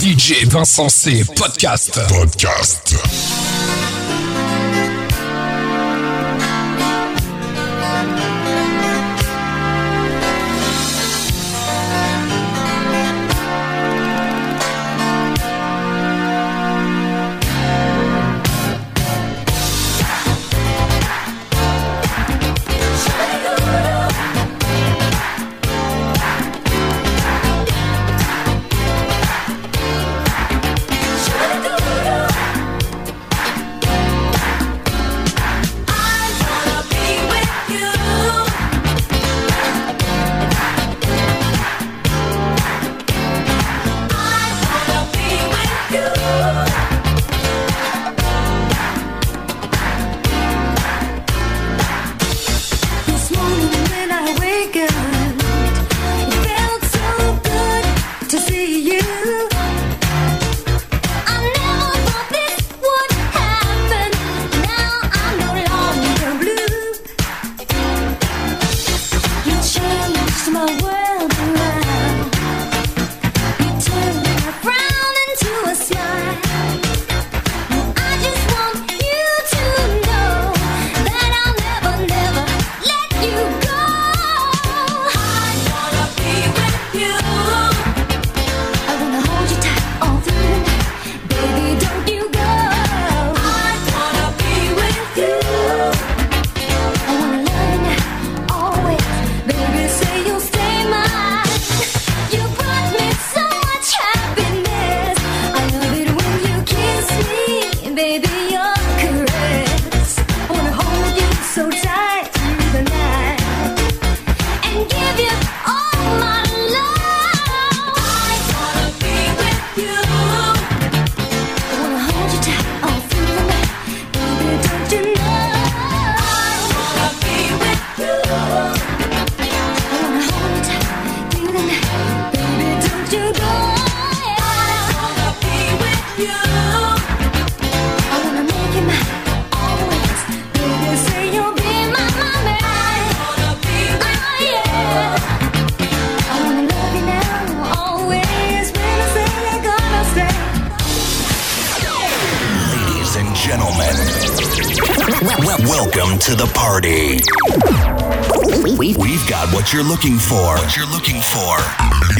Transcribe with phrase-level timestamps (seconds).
[0.00, 1.22] DJ Vincent C.
[1.34, 1.90] Podcast.
[2.08, 3.49] Podcast.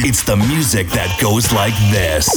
[0.03, 2.27] It's the music that goes like this.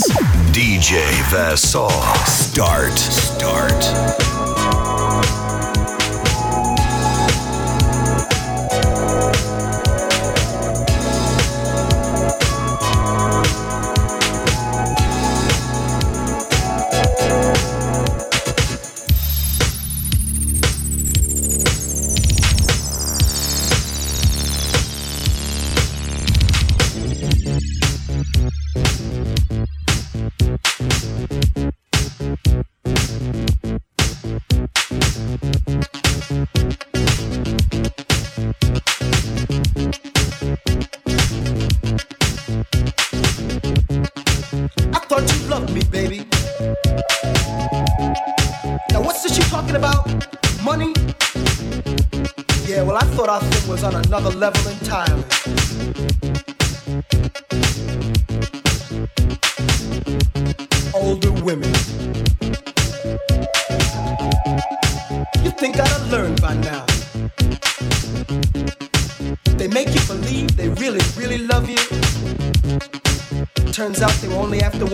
[0.52, 1.88] DJ Vassal.
[2.26, 2.98] Start.
[2.98, 4.33] Start.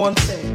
[0.00, 0.49] one thing.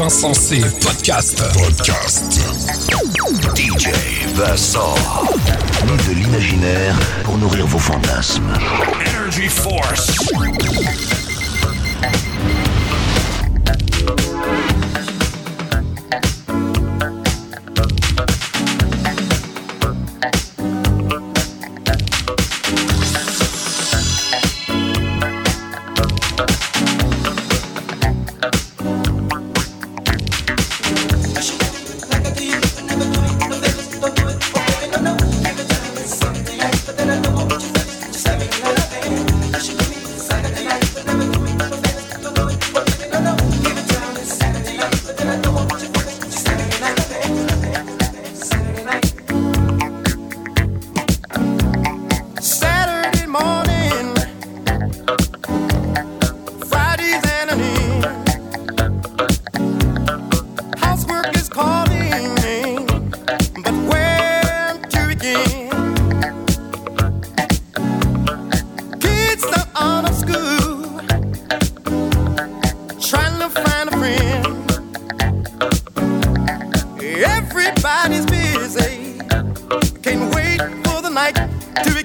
[0.00, 0.60] Vincent C.
[0.80, 1.42] Podcast.
[1.52, 2.40] Podcast.
[3.54, 3.90] DJ
[4.34, 4.94] Vincent.
[5.84, 8.50] Né de l'imaginaire pour nourrir vos fantasmes.
[9.04, 10.30] Energy Force.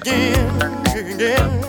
[0.06, 1.65] again, again.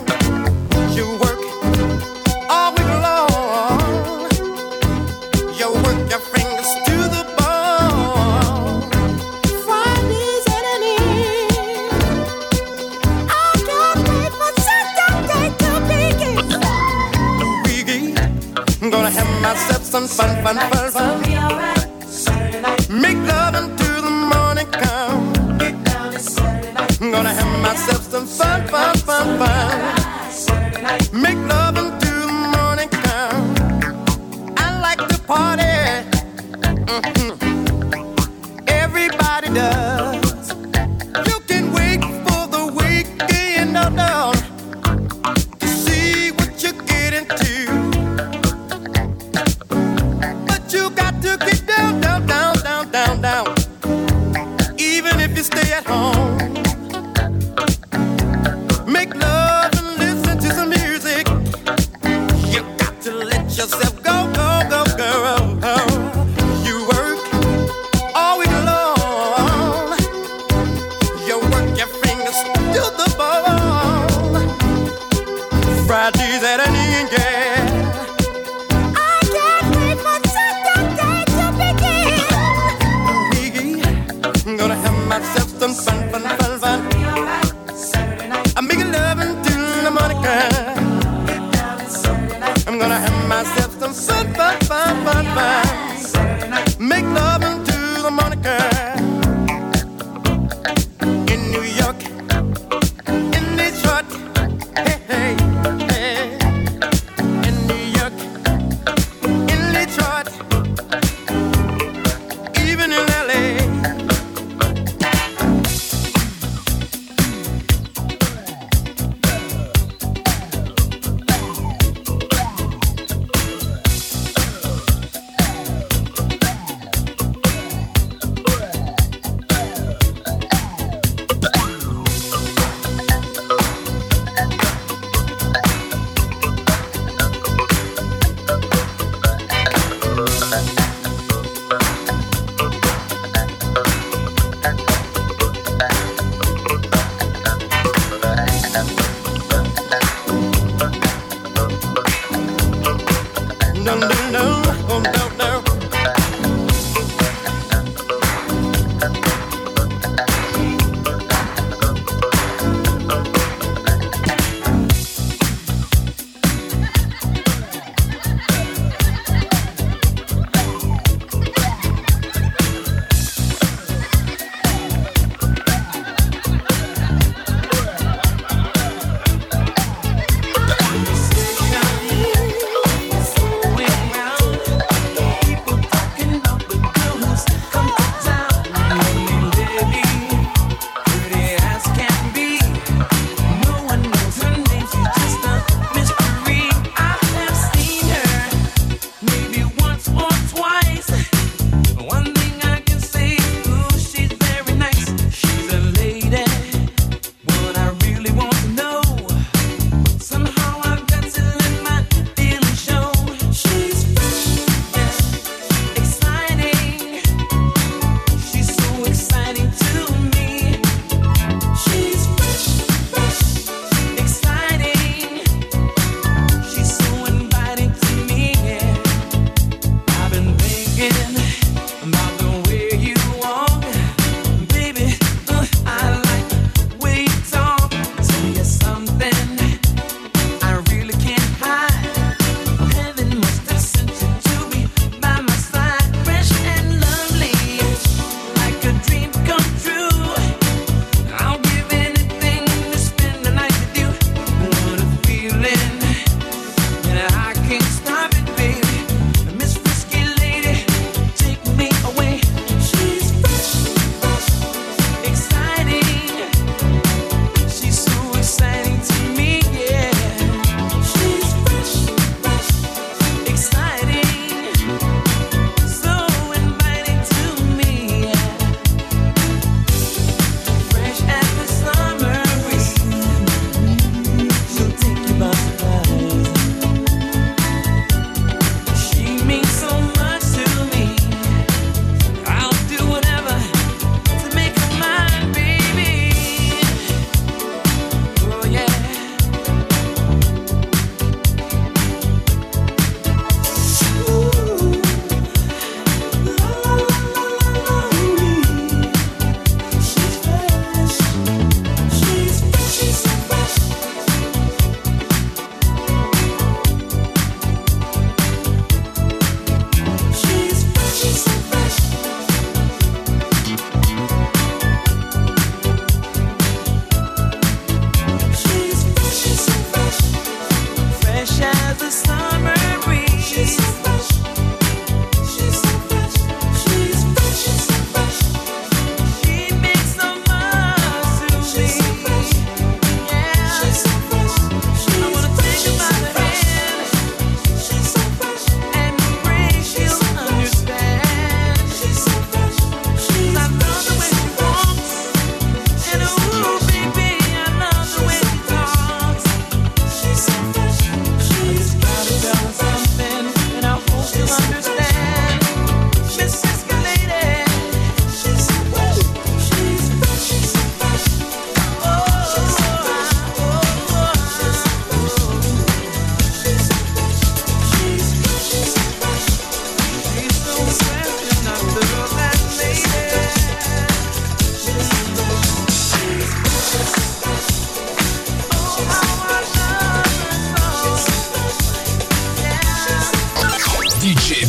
[90.28, 90.67] girl.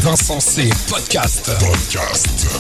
[0.10, 0.70] Insensé.
[0.88, 1.52] Podcast.
[1.60, 2.59] Podcast.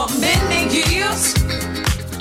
[0.00, 1.34] for many years.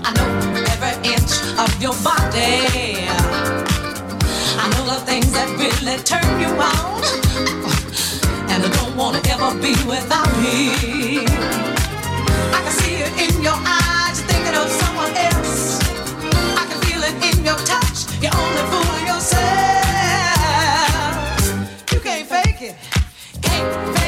[0.04, 0.30] I know
[0.74, 1.32] every inch
[1.64, 3.08] of your body.
[4.60, 7.02] I know the things that really turn you on.
[8.52, 11.24] And I don't want to ever be without me.
[12.52, 15.80] I can see it in your eyes, you're thinking of someone else.
[16.60, 19.48] I can feel it in your touch, you're only fooling yourself.
[21.94, 22.76] You can't fake it,
[23.42, 23.99] can't fake it.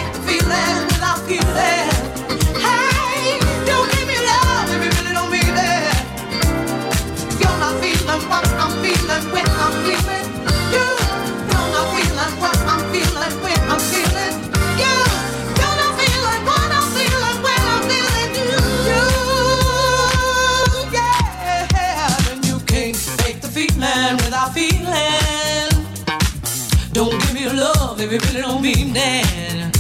[28.08, 29.78] baby, really don't mean that.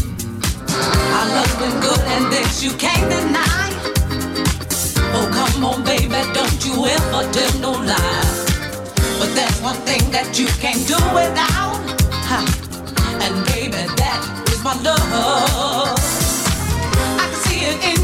[1.17, 3.69] Our love's been good and this you can't deny.
[5.15, 8.45] Oh, come on, baby, don't you ever tell no lies.
[9.17, 11.81] But there's one thing that you can't do without.
[13.23, 14.21] And baby, that
[14.53, 15.97] is my love.
[17.17, 18.00] I can see it in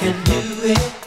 [0.00, 0.99] Cause we ain't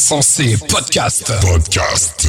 [0.00, 1.30] Insensé Podcast.
[1.42, 2.19] Podcast.